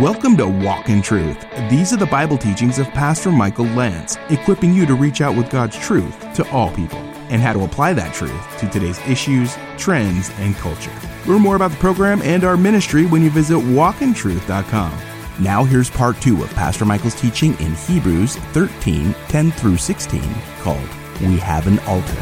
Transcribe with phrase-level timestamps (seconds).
[0.00, 1.44] Welcome to Walk in Truth.
[1.68, 5.50] These are the Bible teachings of Pastor Michael Lantz, equipping you to reach out with
[5.50, 6.98] God's truth to all people
[7.30, 10.92] and how to apply that truth to today's issues, trends, and culture.
[11.26, 14.96] Learn more about the program and our ministry when you visit walkintruth.com.
[15.40, 20.22] Now here's part two of Pastor Michael's teaching in Hebrews 13, 10 through 16,
[20.60, 20.88] called
[21.20, 22.14] We Have an Altar.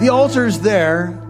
[0.00, 1.21] The altar's there,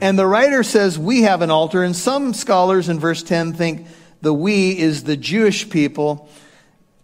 [0.00, 3.86] and the writer says we have an altar, and some scholars in verse 10 think
[4.20, 6.28] the we is the Jewish people.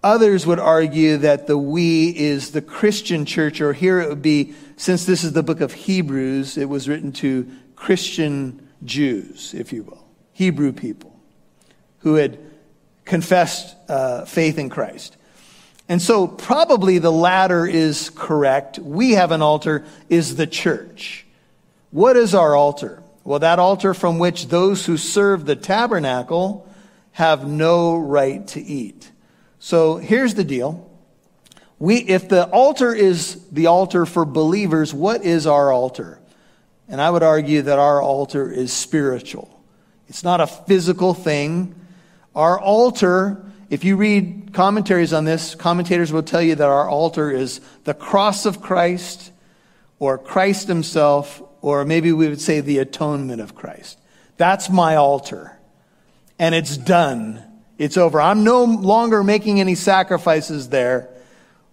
[0.03, 4.55] Others would argue that the we is the Christian church, or here it would be,
[4.77, 9.83] since this is the book of Hebrews, it was written to Christian Jews, if you
[9.83, 11.19] will, Hebrew people
[11.99, 12.39] who had
[13.05, 15.17] confessed uh, faith in Christ.
[15.89, 18.79] And so, probably the latter is correct.
[18.79, 21.27] We have an altar, is the church.
[21.91, 23.03] What is our altar?
[23.25, 26.69] Well, that altar from which those who serve the tabernacle
[27.13, 29.11] have no right to eat.
[29.59, 30.91] So here's the deal.
[31.79, 36.21] We, if the altar is the altar for believers, what is our altar?
[36.89, 39.63] And I would argue that our altar is spiritual.
[40.09, 41.75] It's not a physical thing.
[42.35, 47.31] Our altar, if you read commentaries on this, commentators will tell you that our altar
[47.31, 49.33] is the cross of Christ
[49.99, 53.99] or Christ himself or maybe we would say the atonement of Christ.
[54.37, 55.59] That's my altar.
[56.39, 57.43] And it's done.
[57.79, 58.21] It's over.
[58.21, 61.09] I'm no longer making any sacrifices there.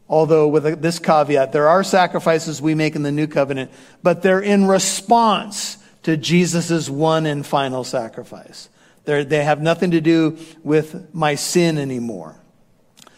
[0.09, 3.71] Although with this caveat, there are sacrifices we make in the new covenant,
[4.03, 8.69] but they're in response to Jesus' one and final sacrifice.
[9.03, 12.37] They're, they have nothing to do with my sin anymore.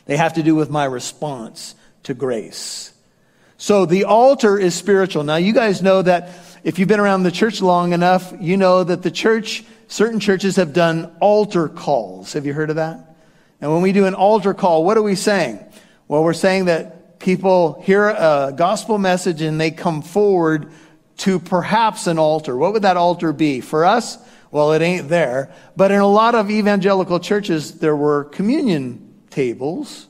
[0.06, 2.94] They have to do with my response to grace.
[3.58, 5.23] So the altar is spiritual.
[5.23, 6.30] Now you guys know that
[6.64, 10.58] if you've been around the church long enough, you know that the church, certain churches
[10.58, 12.34] have done altar calls.
[12.34, 13.16] Have you heard of that?
[13.62, 15.60] And when we do an altar call, what are we saying?
[16.08, 20.72] Well, we're saying that people hear a gospel message and they come forward
[21.17, 22.56] to perhaps an altar.
[22.56, 23.62] What would that altar be?
[23.62, 24.17] For us,
[24.52, 25.54] well, it ain't there.
[25.76, 30.08] But in a lot of evangelical churches, there were communion tables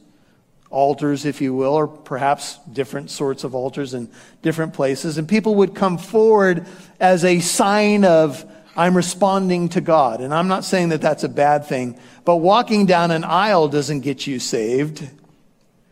[0.69, 4.09] altars, if you will, or perhaps different sorts of altars in
[4.41, 5.17] different places.
[5.17, 6.65] And people would come forward
[6.99, 10.21] as a sign of, I'm responding to God.
[10.21, 14.01] And I'm not saying that that's a bad thing, but walking down an aisle doesn't
[14.01, 15.09] get you saved.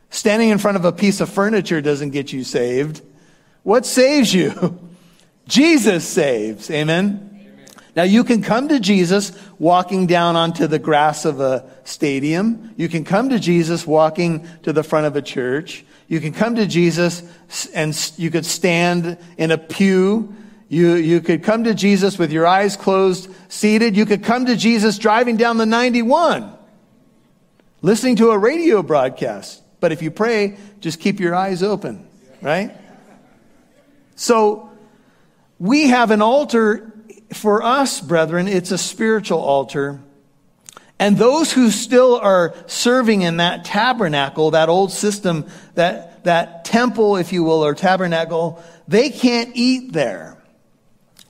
[0.09, 3.01] Standing in front of a piece of furniture doesn't get you saved.
[3.63, 4.79] What saves you?
[5.47, 6.69] Jesus saves.
[6.69, 7.23] Amen.
[7.95, 12.73] Now you can come to Jesus walking down onto the grass of a stadium.
[12.77, 15.85] You can come to Jesus walking to the front of a church.
[16.07, 17.23] You can come to Jesus
[17.73, 20.33] and you could stand in a pew.
[20.69, 23.95] You, you could come to Jesus with your eyes closed, seated.
[23.95, 26.53] You could come to Jesus driving down the 91,
[27.81, 29.63] listening to a radio broadcast.
[29.79, 32.05] But if you pray, just keep your eyes open,
[32.41, 32.75] right?
[34.15, 34.69] So
[35.59, 36.91] we have an altar
[37.33, 39.99] for us, brethren, it's a spiritual altar.
[40.99, 45.45] And those who still are serving in that tabernacle, that old system,
[45.75, 50.37] that, that temple, if you will, or tabernacle, they can't eat there.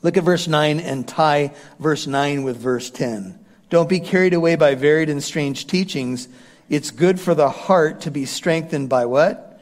[0.01, 3.37] Look at verse 9 and tie verse 9 with verse 10.
[3.69, 6.29] Don't be carried away by varied and strange teachings.
[6.69, 9.59] It's good for the heart to be strengthened by what?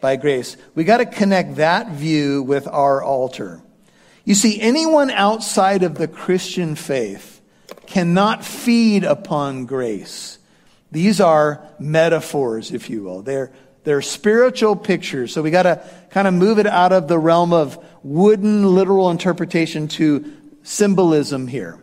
[0.00, 0.56] By grace.
[0.76, 3.60] We got to connect that view with our altar.
[4.28, 7.40] You see, anyone outside of the Christian faith
[7.86, 10.38] cannot feed upon grace.
[10.92, 13.22] These are metaphors, if you will.
[13.22, 13.50] They're,
[13.84, 15.32] they're spiritual pictures.
[15.32, 19.10] So we got to kind of move it out of the realm of wooden literal
[19.10, 20.30] interpretation to
[20.62, 21.78] symbolism here.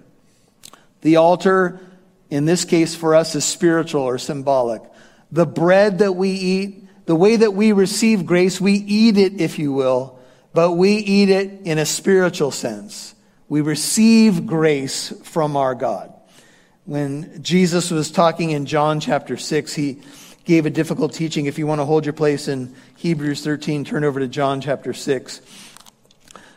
[1.01, 1.79] The altar,
[2.29, 4.83] in this case for us, is spiritual or symbolic.
[5.31, 9.57] The bread that we eat, the way that we receive grace, we eat it, if
[9.57, 10.19] you will,
[10.55, 13.13] but we eat it in a spiritual sense.
[13.49, 16.13] We receive grace from our God.
[16.85, 19.99] When Jesus was talking in John chapter 6, he
[20.45, 21.45] gave a difficult teaching.
[21.45, 24.93] If you want to hold your place in Hebrews 13, turn over to John chapter
[24.93, 25.41] 6.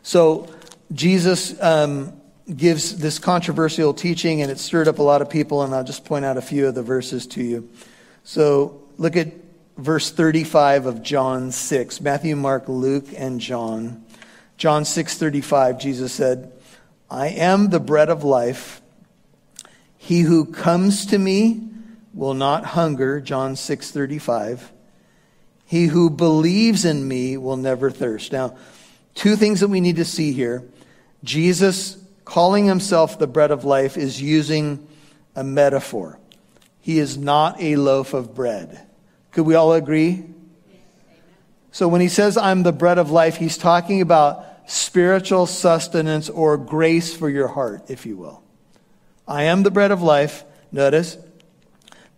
[0.02, 0.48] So,
[0.92, 2.18] Jesus um,
[2.54, 6.04] gives this controversial teaching, and it stirred up a lot of people, and I'll just
[6.04, 7.68] point out a few of the verses to you.
[8.22, 9.28] So, look at
[9.78, 12.00] verse 35 of John 6.
[12.00, 14.04] Matthew, Mark, Luke, and John.
[14.56, 16.52] John 6:35 Jesus said,
[17.10, 18.82] "I am the bread of life.
[19.96, 21.62] He who comes to me
[22.12, 24.72] will not hunger." John 6:35.
[25.64, 28.32] He who believes in me will never thirst.
[28.32, 28.54] Now,
[29.14, 30.64] two things that we need to see here.
[31.22, 34.86] Jesus calling himself the bread of life, is using
[35.34, 36.18] a metaphor.
[36.80, 38.87] He is not a loaf of bread.
[39.32, 40.24] Could we all agree?
[41.70, 46.56] So when he says, I'm the bread of life, he's talking about spiritual sustenance or
[46.56, 48.42] grace for your heart, if you will.
[49.26, 50.44] I am the bread of life.
[50.72, 51.16] Notice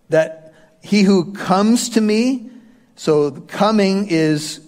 [0.08, 2.50] that he who comes to me,
[2.96, 4.60] so coming is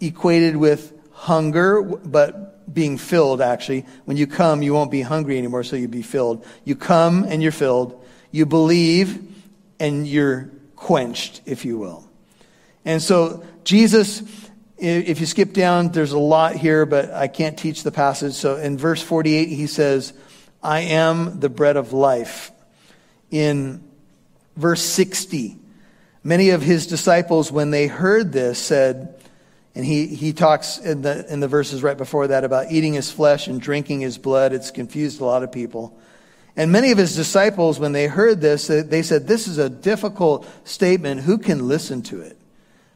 [0.00, 3.84] equated with hunger, but being filled actually.
[4.04, 6.44] When you come, you won't be hungry anymore, so you'll be filled.
[6.64, 8.04] You come and you're filled.
[8.30, 9.20] You believe
[9.78, 10.50] and you're
[10.82, 12.04] quenched, if you will.
[12.84, 14.22] And so Jesus,
[14.78, 18.34] if you skip down, there's a lot here, but I can't teach the passage.
[18.34, 20.12] So in verse 48, he says,
[20.60, 22.50] I am the bread of life.
[23.30, 23.82] In
[24.56, 25.56] verse 60,
[26.24, 29.14] many of his disciples, when they heard this, said,
[29.74, 33.10] and he, he talks in the, in the verses right before that about eating his
[33.10, 34.52] flesh and drinking his blood.
[34.52, 35.98] It's confused a lot of people.
[36.56, 40.46] And many of his disciples, when they heard this, they said, This is a difficult
[40.64, 41.22] statement.
[41.22, 42.36] Who can listen to it?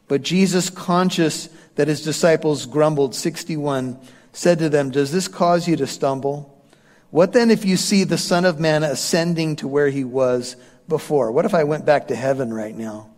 [0.09, 3.99] But Jesus, conscious that his disciples grumbled, 61,
[4.33, 6.53] said to them, Does this cause you to stumble?
[7.11, 10.57] What then if you see the Son of Man ascending to where he was
[10.87, 11.33] before?
[11.33, 13.09] What if I went back to heaven right now?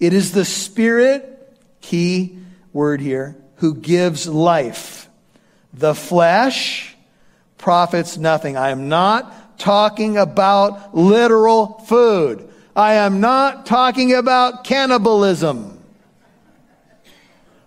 [0.00, 2.38] It is the Spirit, key
[2.72, 5.08] word here, who gives life.
[5.72, 6.96] The flesh
[7.58, 8.56] profits nothing.
[8.56, 12.48] I am not talking about literal food.
[12.74, 15.80] I am not talking about cannibalism.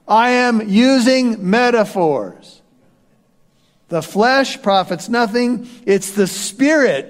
[0.08, 2.62] I am using metaphors.
[3.90, 5.70] The flesh profits nothing.
[5.86, 7.10] It's the spirit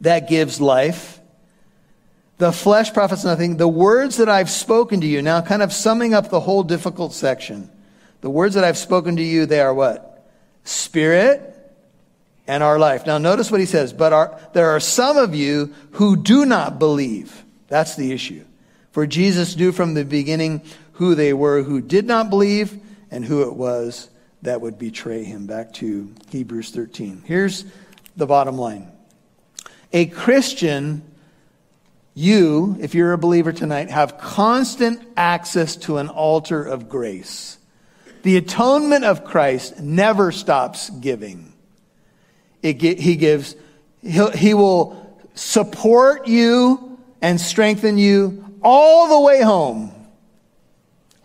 [0.00, 1.20] that gives life.
[2.38, 3.56] The flesh profits nothing.
[3.56, 7.12] The words that I've spoken to you, now kind of summing up the whole difficult
[7.12, 7.70] section.
[8.20, 10.28] The words that I've spoken to you, they are what?
[10.64, 11.51] Spirit
[12.52, 13.06] and our life.
[13.06, 17.44] Now notice what he says, but there are some of you who do not believe.
[17.68, 18.44] That's the issue.
[18.90, 20.60] For Jesus knew from the beginning
[20.92, 22.78] who they were who did not believe
[23.10, 24.10] and who it was
[24.42, 25.46] that would betray him.
[25.46, 27.22] Back to Hebrews 13.
[27.24, 27.64] Here's
[28.18, 28.92] the bottom line
[29.94, 31.10] A Christian,
[32.12, 37.56] you, if you're a believer tonight, have constant access to an altar of grace.
[38.24, 41.51] The atonement of Christ never stops giving.
[42.62, 43.56] He gives,
[44.02, 49.92] he will support you and strengthen you all the way home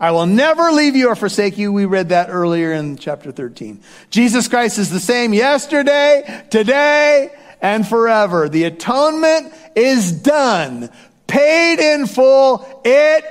[0.00, 1.72] I will never leave you or forsake you.
[1.72, 3.80] We read that earlier in chapter 13.
[4.10, 7.30] Jesus Christ is the same yesterday, today,
[7.60, 8.48] and forever.
[8.48, 10.90] The atonement is done,
[11.26, 12.82] paid in full.
[12.84, 13.24] It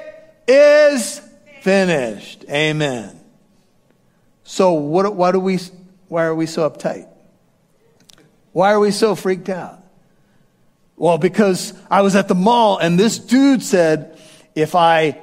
[0.46, 1.22] is
[1.62, 2.44] finished.
[2.50, 3.18] Amen.
[4.44, 5.60] So what, why do we,
[6.10, 7.08] why are we so uptight?
[8.58, 9.84] Why are we so freaked out?
[10.96, 14.20] Well, because I was at the mall and this dude said,
[14.56, 15.22] if I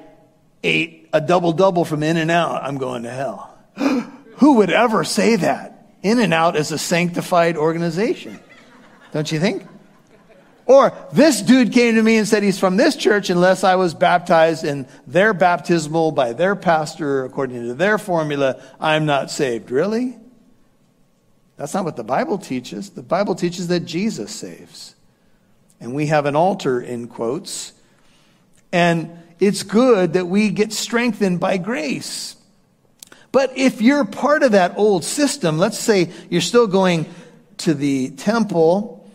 [0.62, 3.58] ate a double double from In-N-Out, I'm going to hell.
[4.36, 5.96] Who would ever say that?
[6.04, 8.38] In-N-Out is a sanctified organization.
[9.10, 9.66] Don't you think?
[10.66, 13.94] Or this dude came to me and said he's from this church unless I was
[13.94, 19.72] baptized in their baptismal by their pastor according to their formula, I'm not saved.
[19.72, 20.18] Really?
[21.56, 22.90] That's not what the Bible teaches.
[22.90, 24.94] The Bible teaches that Jesus saves.
[25.80, 27.72] And we have an altar in quotes.
[28.72, 32.36] And it's good that we get strengthened by grace.
[33.30, 37.06] But if you're part of that old system, let's say you're still going
[37.58, 39.08] to the temple,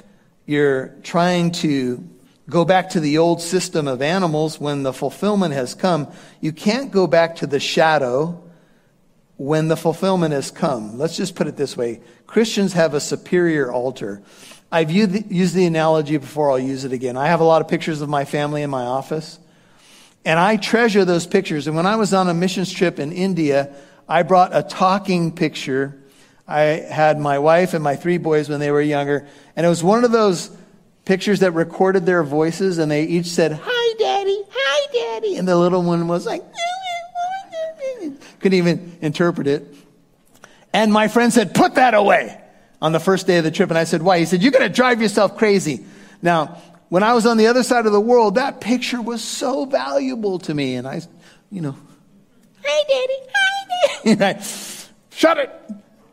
[0.46, 2.08] you're trying to
[2.50, 6.92] go back to the old system of animals when the fulfillment has come, you can't
[6.92, 8.44] go back to the shadow
[9.40, 10.98] when the fulfillment has come.
[10.98, 14.22] Let's just put it this way Christians have a superior altar.
[14.72, 17.18] I've used the analogy before, I'll use it again.
[17.18, 19.40] I have a lot of pictures of my family in my office.
[20.26, 21.66] And I treasure those pictures.
[21.66, 23.74] And when I was on a missions trip in India,
[24.08, 25.98] I brought a talking picture.
[26.48, 29.28] I had my wife and my three boys when they were younger.
[29.56, 30.56] And it was one of those
[31.06, 35.38] pictures that recorded their voices, and they each said, Hi, Daddy, hi, Daddy.
[35.38, 36.44] And the little one was like,
[38.40, 39.74] couldn't even interpret it.
[40.74, 42.40] And my friend said, Put that away
[42.82, 43.70] on the first day of the trip.
[43.70, 44.20] And I said, Why?
[44.20, 45.86] He said, You're going to drive yourself crazy.
[46.22, 49.66] Now, when I was on the other side of the world, that picture was so
[49.66, 50.76] valuable to me.
[50.76, 51.02] And I,
[51.52, 51.76] you know,
[52.66, 54.44] hi, Daddy, hi, Daddy.
[55.12, 55.52] Shut it.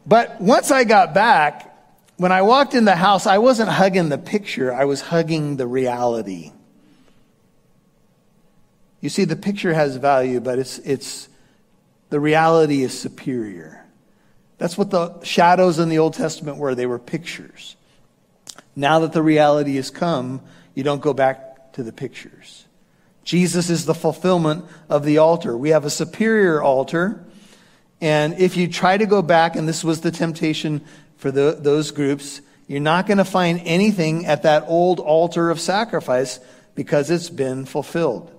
[0.07, 1.73] But once I got back,
[2.17, 5.67] when I walked in the house, I wasn't hugging the picture, I was hugging the
[5.67, 6.53] reality.
[9.01, 11.29] You see, the picture has value, but it's, it's,
[12.11, 13.85] the reality is superior.
[14.59, 16.75] That's what the shadows in the Old Testament were.
[16.75, 17.77] They were pictures.
[18.75, 20.41] Now that the reality has come,
[20.75, 22.65] you don't go back to the pictures.
[23.25, 25.57] Jesus is the fulfillment of the altar.
[25.57, 27.25] We have a superior altar.
[28.01, 30.83] And if you try to go back, and this was the temptation
[31.17, 35.61] for the, those groups, you're not going to find anything at that old altar of
[35.61, 36.39] sacrifice
[36.75, 38.31] because it's been fulfilled.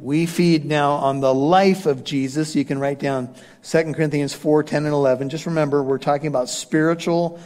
[0.00, 2.56] We feed now on the life of Jesus.
[2.56, 5.28] You can write down 2 Corinthians 4 10 and 11.
[5.28, 7.38] Just remember, we're talking about spiritual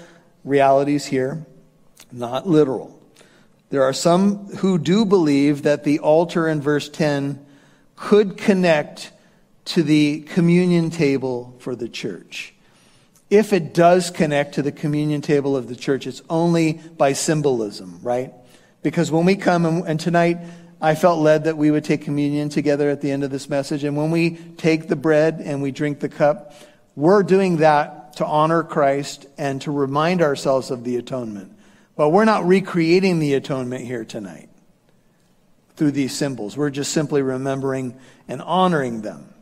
[0.45, 1.45] realities here,
[2.13, 2.97] not literal.
[3.71, 7.45] There are some who do believe that the altar in verse 10
[7.97, 9.11] could connect
[9.65, 12.55] to the communion table for the church.
[13.31, 17.99] If it does connect to the communion table of the church, it's only by symbolism,
[18.01, 18.33] right?
[18.85, 20.39] Because when we come, and, and tonight,
[20.81, 23.85] I felt led that we would take communion together at the end of this message.
[23.85, 26.55] And when we take the bread and we drink the cup,
[26.97, 31.57] we're doing that to honor Christ and to remind ourselves of the atonement.
[31.97, 34.49] But we're not recreating the atonement here tonight
[35.77, 36.57] through these symbols.
[36.57, 39.33] We're just simply remembering and honoring them.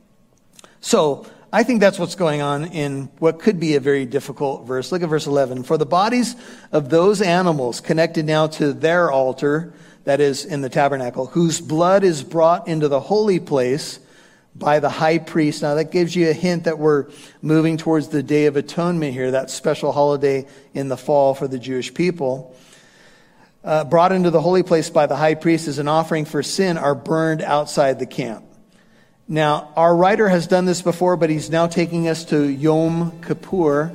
[0.81, 4.91] So, I think that's what's going on in what could be a very difficult verse.
[4.91, 5.65] Look at verse 11.
[5.65, 6.35] For the bodies
[6.73, 12.05] of those animals connected now to their altar that is in the tabernacle, whose blood
[12.05, 13.99] is brought into the holy place
[14.55, 15.63] by the high priest.
[15.63, 17.07] Now, that gives you a hint that we're
[17.41, 21.59] moving towards the Day of Atonement here, that special holiday in the fall for the
[21.59, 22.55] Jewish people.
[23.65, 26.77] Uh, brought into the holy place by the high priest as an offering for sin
[26.77, 28.45] are burned outside the camp.
[29.29, 33.93] Now, our writer has done this before, but he's now taking us to Yom Kippur,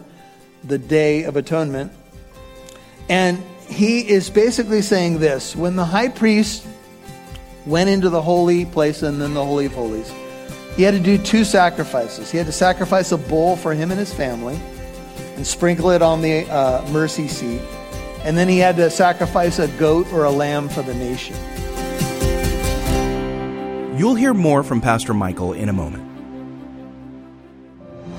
[0.63, 1.91] the Day of Atonement.
[3.09, 6.65] And he is basically saying this when the high priest
[7.65, 10.11] went into the holy place and then the Holy of Holies,
[10.75, 12.31] he had to do two sacrifices.
[12.31, 14.59] He had to sacrifice a bull for him and his family
[15.35, 17.61] and sprinkle it on the uh, mercy seat.
[18.23, 21.35] And then he had to sacrifice a goat or a lamb for the nation.
[23.97, 26.06] You'll hear more from Pastor Michael in a moment.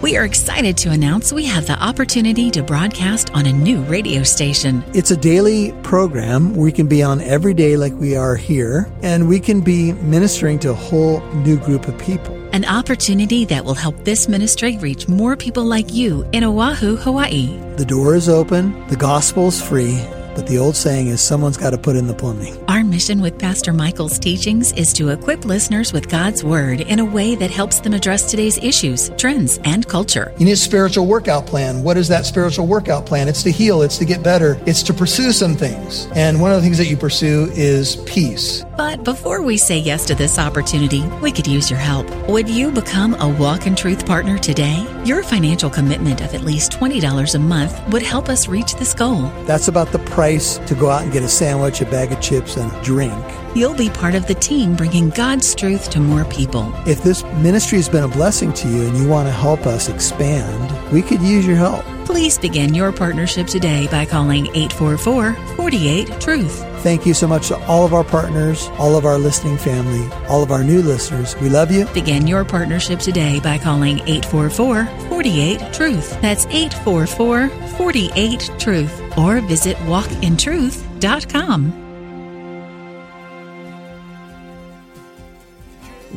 [0.00, 4.22] We are excited to announce we have the opportunity to broadcast on a new radio
[4.22, 4.84] station.
[4.94, 9.28] It's a daily program we can be on every day, like we are here, and
[9.28, 12.32] we can be ministering to a whole new group of people.
[12.52, 17.58] An opportunity that will help this ministry reach more people like you in Oahu, Hawaii.
[17.74, 20.00] The door is open, the gospel is free
[20.38, 22.56] but the old saying is someone's got to put in the plumbing.
[22.68, 27.04] Our mission with Pastor Michael's teachings is to equip listeners with God's Word in a
[27.04, 30.32] way that helps them address today's issues, trends, and culture.
[30.38, 31.82] You need a spiritual workout plan.
[31.82, 33.26] What is that spiritual workout plan?
[33.26, 36.06] It's to heal, it's to get better, it's to pursue some things.
[36.14, 38.64] And one of the things that you pursue is peace.
[38.78, 42.06] But before we say yes to this opportunity, we could use your help.
[42.28, 44.86] Would you become a Walk in Truth partner today?
[45.04, 49.22] Your financial commitment of at least $20 a month would help us reach this goal.
[49.46, 52.20] That's about the price price to go out and get a sandwich, a bag of
[52.20, 53.24] chips, and a drink.
[53.54, 56.72] You'll be part of the team bringing God's truth to more people.
[56.86, 59.88] If this ministry has been a blessing to you and you want to help us
[59.88, 61.84] expand, we could use your help.
[62.04, 66.64] Please begin your partnership today by calling 844 48 Truth.
[66.82, 70.42] Thank you so much to all of our partners, all of our listening family, all
[70.42, 71.36] of our new listeners.
[71.40, 71.86] We love you.
[71.86, 76.20] Begin your partnership today by calling 844 48 Truth.
[76.22, 79.18] That's 844 48 Truth.
[79.18, 81.87] Or visit walkintruth.com.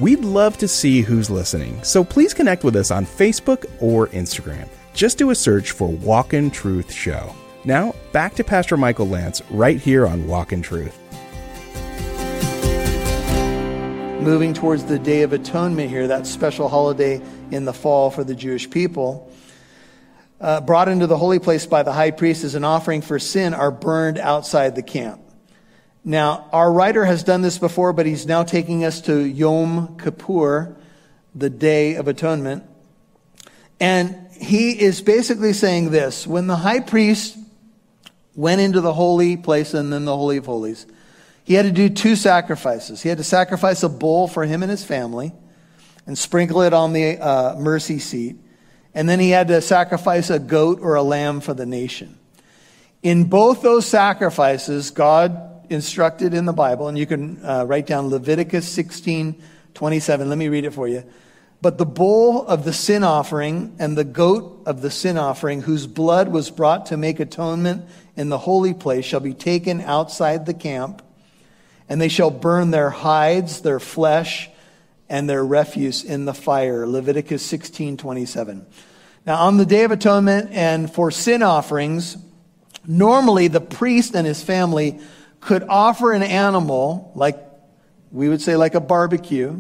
[0.02, 4.68] We'd love to see who's listening, so please connect with us on Facebook or Instagram.
[4.96, 7.36] Just do a search for Walk in Truth Show.
[7.66, 10.98] Now, back to Pastor Michael Lantz right here on Walk in Truth.
[14.24, 18.34] Moving towards the Day of Atonement here, that special holiday in the fall for the
[18.34, 19.32] Jewish people.
[20.40, 23.54] Uh, brought into the holy place by the high priest as an offering for sin
[23.54, 25.22] are burned outside the camp.
[26.04, 30.76] Now, our writer has done this before, but he's now taking us to Yom Kippur,
[31.36, 32.64] the Day of Atonement.
[33.80, 37.38] And he is basically saying this when the high priest
[38.36, 40.88] went into the holy place and then the Holy of Holies,
[41.44, 43.02] he had to do two sacrifices.
[43.02, 45.34] He had to sacrifice a bull for him and his family
[46.08, 48.38] and sprinkle it on the uh, mercy seat.
[48.94, 52.18] And then he had to sacrifice a goat or a lamb for the nation.
[53.04, 58.10] In both those sacrifices, God instructed in the Bible, and you can uh, write down
[58.10, 59.42] Leviticus 16
[59.74, 60.28] 27.
[60.28, 61.04] Let me read it for you.
[61.62, 65.88] But the bull of the sin offering and the goat of the sin offering, whose
[65.88, 67.86] blood was brought to make atonement
[68.18, 71.02] in the holy place, shall be taken outside the camp,
[71.88, 74.50] and they shall burn their hides, their flesh,
[75.08, 76.86] and their refuse in the fire.
[76.86, 78.66] Leviticus 16 27.
[79.26, 82.18] Now, on the Day of Atonement and for sin offerings,
[82.88, 85.00] normally the priest and his family
[85.42, 87.38] could offer an animal, like
[88.12, 89.60] we would say, like a barbecue,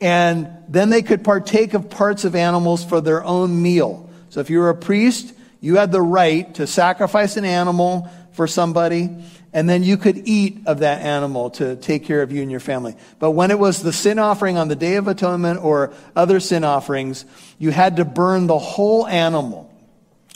[0.00, 4.10] and then they could partake of parts of animals for their own meal.
[4.30, 8.46] So if you were a priest, you had the right to sacrifice an animal for
[8.46, 9.10] somebody,
[9.52, 12.60] and then you could eat of that animal to take care of you and your
[12.60, 12.96] family.
[13.18, 16.64] But when it was the sin offering on the Day of Atonement or other sin
[16.64, 17.24] offerings,
[17.58, 19.70] you had to burn the whole animal.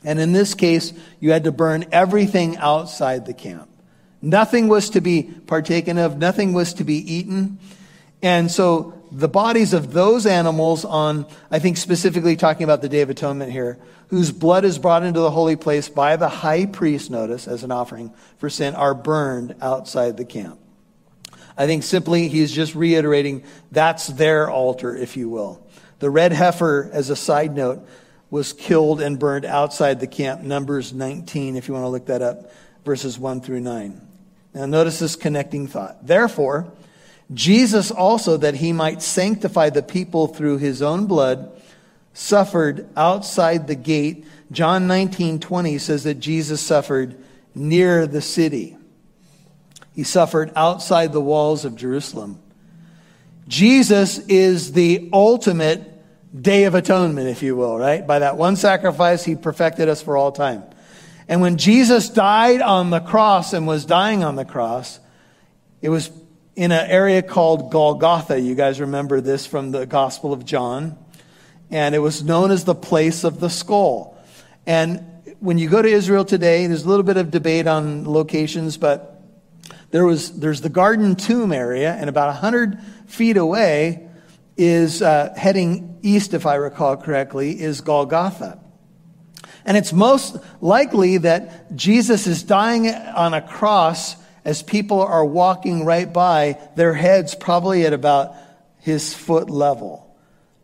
[0.04, 3.70] And in this case, you had to burn everything outside the camp.
[4.24, 7.58] Nothing was to be partaken of, nothing was to be eaten.
[8.22, 13.02] And so the bodies of those animals on, I think specifically talking about the Day
[13.02, 13.78] of Atonement here,
[14.08, 17.70] whose blood is brought into the holy place by the high priest, notice, as an
[17.70, 20.58] offering for sin, are burned outside the camp.
[21.56, 25.66] I think simply he's just reiterating that's their altar, if you will.
[25.98, 27.86] The red heifer, as a side note,
[28.30, 30.40] was killed and burned outside the camp.
[30.40, 32.50] Numbers 19, if you want to look that up,
[32.86, 34.00] verses 1 through 9.
[34.54, 36.06] Now, notice this connecting thought.
[36.06, 36.72] Therefore,
[37.32, 41.60] Jesus also, that he might sanctify the people through his own blood,
[42.12, 44.24] suffered outside the gate.
[44.52, 47.16] John 19 20 says that Jesus suffered
[47.54, 48.76] near the city.
[49.94, 52.40] He suffered outside the walls of Jerusalem.
[53.48, 55.90] Jesus is the ultimate
[56.40, 58.06] day of atonement, if you will, right?
[58.06, 60.64] By that one sacrifice, he perfected us for all time.
[61.28, 65.00] And when Jesus died on the cross and was dying on the cross,
[65.80, 66.10] it was
[66.56, 68.38] in an area called Golgotha.
[68.38, 70.98] You guys remember this from the Gospel of John.
[71.70, 74.16] And it was known as the place of the skull.
[74.66, 75.04] And
[75.40, 79.22] when you go to Israel today, there's a little bit of debate on locations, but
[79.90, 84.08] there was, there's the Garden Tomb area, and about 100 feet away
[84.56, 88.58] is uh, heading east, if I recall correctly, is Golgotha.
[89.64, 95.84] And it's most likely that Jesus is dying on a cross as people are walking
[95.84, 98.34] right by, their heads probably at about
[98.80, 100.14] his foot level.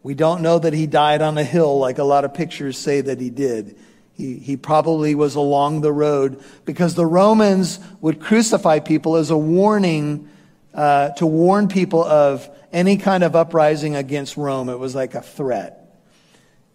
[0.02, 3.00] We don't know that he died on a hill like a lot of pictures say
[3.00, 3.76] that he did.
[4.14, 9.36] He, he probably was along the road because the Romans would crucify people as a
[9.36, 10.28] warning
[10.74, 14.68] uh, to warn people of any kind of uprising against Rome.
[14.68, 15.79] It was like a threat.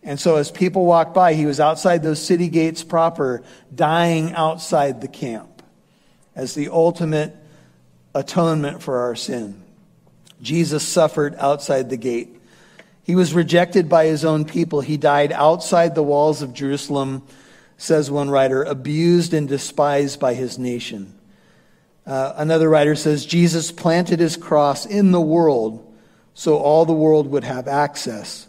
[0.05, 3.41] And so as people walked by, he was outside those city gates proper,
[3.73, 5.63] dying outside the camp
[6.35, 7.35] as the ultimate
[8.13, 9.61] atonement for our sin.
[10.41, 12.39] Jesus suffered outside the gate.
[13.03, 14.81] He was rejected by his own people.
[14.81, 17.23] He died outside the walls of Jerusalem,
[17.77, 21.17] says one writer, abused and despised by his nation.
[22.05, 25.81] Uh, another writer says Jesus planted his cross in the world
[26.35, 28.47] so all the world would have access.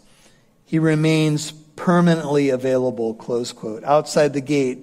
[0.67, 4.79] He remains permanently available, close quote, outside the gate,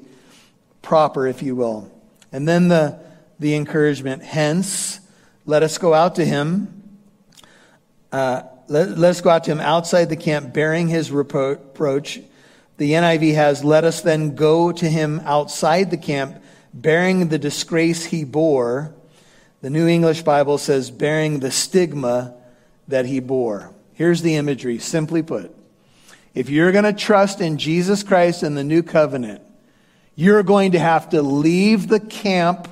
[0.80, 1.92] proper, if you will.
[2.32, 2.98] And then the,
[3.38, 4.98] the encouragement, hence,
[5.44, 6.98] let us go out to him.
[8.10, 12.18] Uh, let, let us go out to him outside the camp, bearing his reproach.
[12.78, 16.42] The NIV has, let us then go to him outside the camp,
[16.72, 18.94] bearing the disgrace he bore.
[19.60, 22.34] The New English Bible says, bearing the stigma
[22.88, 23.74] that he bore.
[23.92, 25.53] Here's the imagery, simply put.
[26.34, 29.42] If you're going to trust in Jesus Christ and the new covenant,
[30.16, 32.68] you're going to have to leave the camp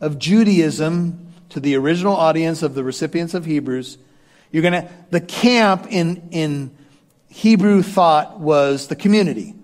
[0.00, 3.98] of Judaism to the original audience of the recipients of Hebrews.
[4.50, 6.76] You're going to, the camp in, in
[7.28, 9.54] Hebrew thought was the community.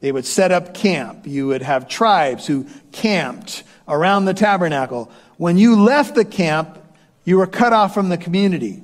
[0.00, 1.26] They would set up camp.
[1.26, 5.10] You would have tribes who camped around the tabernacle.
[5.36, 6.78] When you left the camp,
[7.24, 8.82] you were cut off from the community.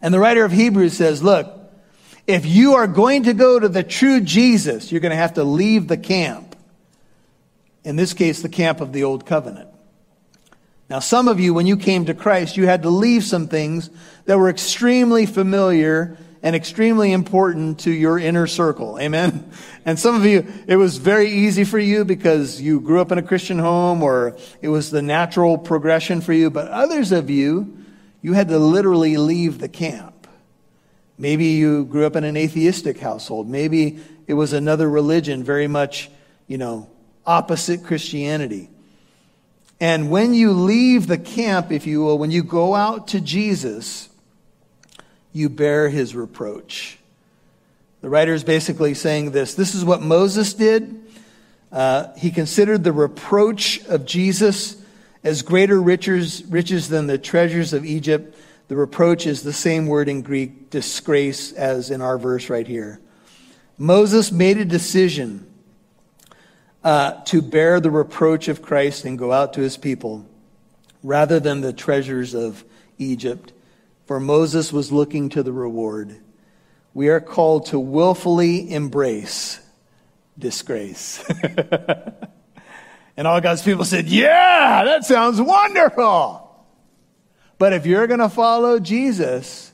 [0.00, 1.59] And the writer of Hebrews says, look,
[2.30, 5.44] if you are going to go to the true Jesus, you're going to have to
[5.44, 6.50] leave the camp
[7.84, 9.68] in this case, the camp of the Old Covenant.
[10.88, 13.90] Now, some of you, when you came to Christ, you had to leave some things
[14.24, 18.98] that were extremely familiar and extremely important to your inner circle.
[18.98, 19.50] Amen?
[19.86, 23.16] And some of you, it was very easy for you because you grew up in
[23.16, 26.50] a Christian home or it was the natural progression for you.
[26.50, 27.78] But others of you,
[28.20, 30.09] you had to literally leave the camp.
[31.20, 33.46] Maybe you grew up in an atheistic household.
[33.46, 36.10] Maybe it was another religion, very much,
[36.46, 36.88] you know,
[37.26, 38.70] opposite Christianity.
[39.78, 44.08] And when you leave the camp, if you will, when you go out to Jesus,
[45.34, 46.98] you bear his reproach.
[48.00, 51.04] The writer is basically saying this this is what Moses did.
[51.70, 54.82] Uh, he considered the reproach of Jesus
[55.22, 58.34] as greater riches, riches than the treasures of Egypt.
[58.70, 63.00] The reproach is the same word in Greek, disgrace, as in our verse right here.
[63.76, 65.52] Moses made a decision
[66.84, 70.24] uh, to bear the reproach of Christ and go out to his people
[71.02, 72.64] rather than the treasures of
[72.96, 73.52] Egypt,
[74.06, 76.20] for Moses was looking to the reward.
[76.94, 79.58] We are called to willfully embrace
[80.38, 81.24] disgrace.
[83.16, 86.49] and all God's people said, Yeah, that sounds wonderful.
[87.60, 89.70] But if you're going to follow Jesus,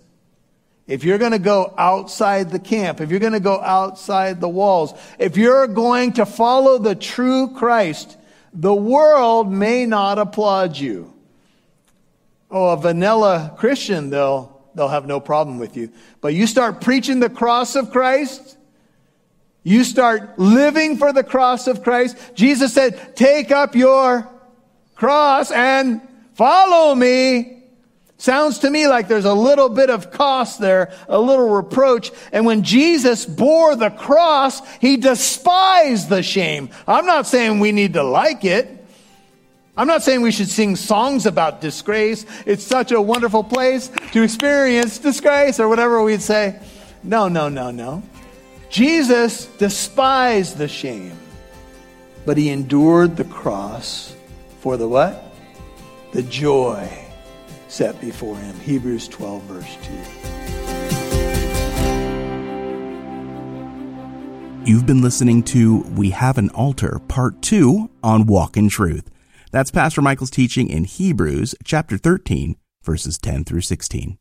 [0.88, 4.49] if you're going to go outside the camp, if you're going to go outside the
[4.49, 8.18] walls, if you're going to follow the true Christ,
[8.53, 11.14] the world may not applaud you.
[12.51, 15.92] Oh, a vanilla Christian, they'll, they'll have no problem with you.
[16.20, 18.57] But you start preaching the cross of Christ,
[19.62, 22.16] you start living for the cross of Christ.
[22.35, 24.29] Jesus said, take up your
[24.96, 26.01] cross and
[26.35, 27.55] follow me.
[28.18, 32.11] Sounds to me like there's a little bit of cost there, a little reproach.
[32.33, 36.70] And when Jesus bore the cross, he despised the shame.
[36.87, 38.72] I'm not saying we need to like it.
[39.76, 42.24] I'm not saying we should sing songs about disgrace.
[42.46, 46.59] It's such a wonderful place to experience disgrace or whatever we'd say.
[47.02, 48.02] No, no, no, no.
[48.70, 51.18] Jesus despised the shame,
[52.24, 54.14] but he endured the cross
[54.61, 55.22] for the what?
[56.12, 57.05] The joy
[57.76, 58.58] set before him.
[58.60, 59.92] Hebrews 12, verse 2.
[64.64, 69.10] You've been listening to We Have an Altar, Part 2 on Walk in Truth.
[69.52, 74.18] That's Pastor Michael's teaching in Hebrews chapter 13, verses 10 through 16.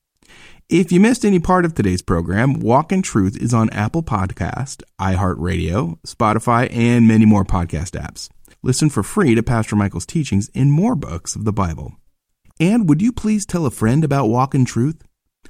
[0.69, 4.83] If you missed any part of today's program, Walk in Truth is on Apple Podcast,
[4.99, 8.29] iHeartRadio, Spotify, and many more podcast apps.
[8.61, 11.95] Listen for free to Pastor Michael's teachings in more books of the Bible.
[12.59, 15.03] And would you please tell a friend about Walk in Truth?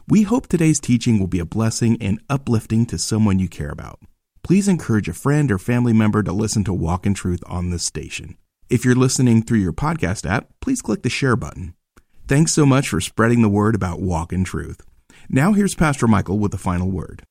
[0.07, 3.99] We hope today's teaching will be a blessing and uplifting to someone you care about.
[4.41, 7.83] Please encourage a friend or family member to listen to Walk in Truth on this
[7.83, 8.37] station.
[8.71, 11.75] If you're listening through your podcast app, please click the share button.
[12.27, 14.81] Thanks so much for spreading the word about Walk in Truth.
[15.29, 17.21] Now here's Pastor Michael with the final word.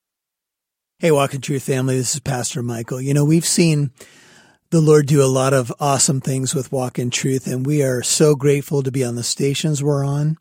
[1.00, 3.00] Hey, Walk in Truth family, this is Pastor Michael.
[3.00, 3.90] You know, we've seen
[4.74, 8.02] the Lord do a lot of awesome things with Walk in Truth, and we are
[8.02, 10.36] so grateful to be on the stations we're on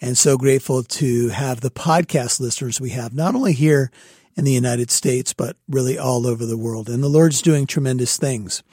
[0.00, 3.92] and so grateful to have the podcast listeners we have, not only here
[4.36, 6.88] in the United States, but really all over the world.
[6.88, 8.64] And the Lord's doing tremendous things.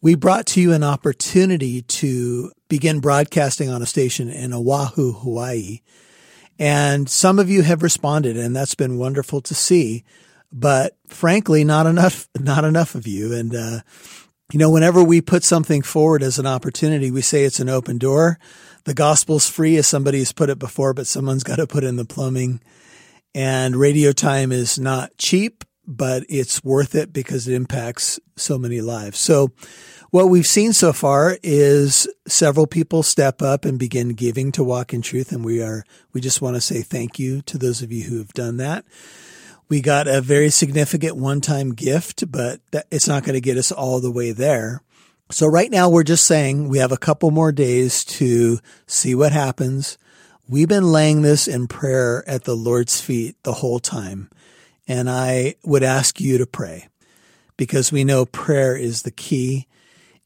[0.00, 5.78] We brought to you an opportunity to begin broadcasting on a station in Oahu, Hawaii.
[6.58, 10.02] And some of you have responded, and that's been wonderful to see.
[10.52, 13.32] But frankly, not enough, not enough of you.
[13.32, 13.80] And, uh,
[14.52, 17.98] you know, whenever we put something forward as an opportunity, we say it's an open
[17.98, 18.38] door.
[18.84, 21.96] The gospel's free, as somebody has put it before, but someone's got to put in
[21.96, 22.60] the plumbing.
[23.34, 28.80] And radio time is not cheap, but it's worth it because it impacts so many
[28.80, 29.18] lives.
[29.18, 29.52] So
[30.10, 34.92] what we've seen so far is several people step up and begin giving to walk
[34.92, 35.30] in truth.
[35.30, 38.18] And we are, we just want to say thank you to those of you who
[38.18, 38.84] have done that.
[39.70, 43.56] We got a very significant one time gift, but that, it's not going to get
[43.56, 44.82] us all the way there.
[45.30, 49.30] So right now we're just saying we have a couple more days to see what
[49.30, 49.96] happens.
[50.48, 54.28] We've been laying this in prayer at the Lord's feet the whole time.
[54.88, 56.88] And I would ask you to pray
[57.56, 59.68] because we know prayer is the key.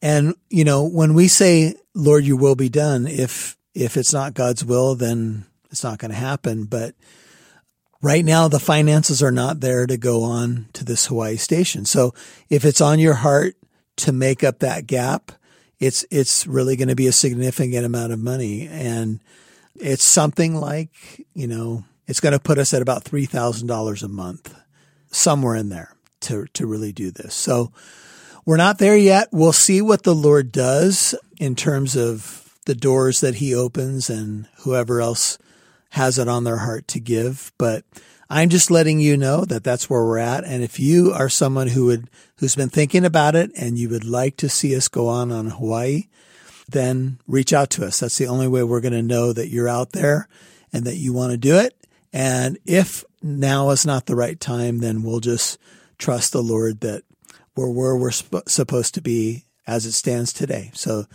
[0.00, 4.32] And, you know, when we say, Lord, your will be done, if, if it's not
[4.32, 6.64] God's will, then it's not going to happen.
[6.64, 6.94] But
[8.04, 11.86] Right now, the finances are not there to go on to this Hawaii station.
[11.86, 12.12] So
[12.50, 13.56] if it's on your heart
[13.96, 15.32] to make up that gap,
[15.80, 18.68] it's, it's really going to be a significant amount of money.
[18.68, 19.20] And
[19.74, 20.90] it's something like,
[21.32, 24.54] you know, it's going to put us at about $3,000 a month,
[25.10, 27.34] somewhere in there to, to really do this.
[27.34, 27.72] So
[28.44, 29.28] we're not there yet.
[29.32, 34.46] We'll see what the Lord does in terms of the doors that he opens and
[34.58, 35.38] whoever else
[35.94, 37.52] has it on their heart to give.
[37.56, 37.84] But
[38.28, 40.42] I'm just letting you know that that's where we're at.
[40.42, 44.04] And if you are someone who would, who's been thinking about it and you would
[44.04, 46.08] like to see us go on on Hawaii,
[46.68, 48.00] then reach out to us.
[48.00, 50.28] That's the only way we're going to know that you're out there
[50.72, 51.76] and that you want to do it.
[52.12, 55.58] And if now is not the right time, then we'll just
[55.98, 57.04] trust the Lord that
[57.54, 60.70] we're where we're sp- supposed to be as it stands today.
[60.74, 61.06] So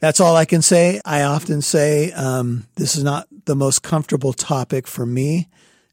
[0.00, 1.00] that's all I can say.
[1.04, 5.48] I often say um, this is not the most comfortable topic for me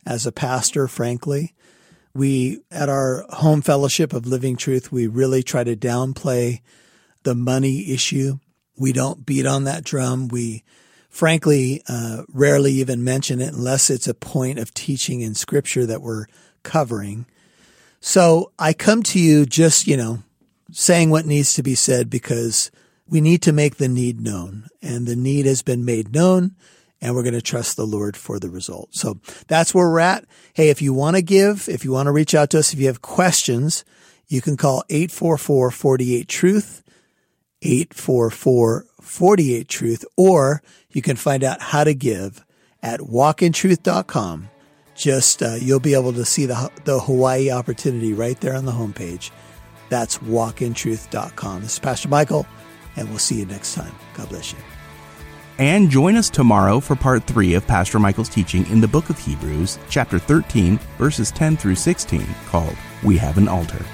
[0.06, 1.54] as a pastor, frankly.
[2.14, 6.62] We, at our home fellowship of Living Truth, we really try to downplay
[7.24, 8.38] the money issue.
[8.78, 10.30] We don't beat on that drum.
[10.30, 10.64] We,
[11.10, 16.02] frankly, uh, rarely even mention it unless it's a point of teaching in scripture that
[16.02, 16.28] we're
[16.64, 17.26] covering.
[18.00, 20.20] So I come to you just, you know,
[20.78, 22.70] saying what needs to be said because
[23.08, 26.54] we need to make the need known and the need has been made known
[27.00, 28.94] and we're going to trust the Lord for the result.
[28.94, 30.26] So that's where we're at.
[30.54, 32.80] Hey, if you want to give, if you want to reach out to us, if
[32.80, 33.86] you have questions,
[34.28, 36.84] you can call 844-48-TRUTH,
[37.64, 42.44] 844-48-TRUTH, or you can find out how to give
[42.84, 44.50] at walkintruth.com.
[44.94, 48.74] Just, uh, you'll be able to see the, the Hawaii opportunity right there on the
[48.74, 49.32] homepage.
[49.90, 51.62] That's walkintruth.com.
[51.62, 52.46] This is Pastor Michael,
[52.96, 53.94] and we'll see you next time.
[54.16, 54.60] God bless you.
[55.58, 59.18] And join us tomorrow for part 3 of Pastor Michael's teaching in the book of
[59.18, 63.86] Hebrews, chapter 13, verses 10 through 16, called We Have an Altar.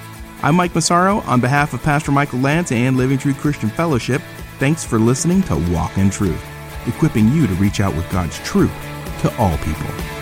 [0.42, 4.20] I'm Mike Massaro on behalf of Pastor Michael Lantz and Living Truth Christian Fellowship.
[4.58, 6.44] Thanks for listening to Walk in Truth,
[6.88, 8.72] equipping you to reach out with God's truth
[9.20, 10.21] to all people.